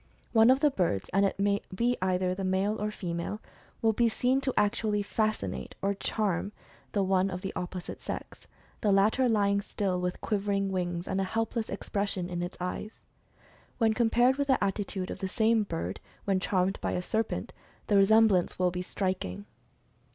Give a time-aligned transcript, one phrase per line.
[0.33, 3.39] One of the birds, and it may be either a male or female,
[3.83, 6.53] will be seen to actually "fascinate" or "charm"
[6.93, 8.47] the one of the opposite sex,
[8.81, 12.99] the latter lying still with quivering wings, and a helpless expression in its eyes.
[13.77, 17.53] When compared with the attitude of the same bird, when charmed by a serpent,
[17.85, 19.45] the resemblance will be striking.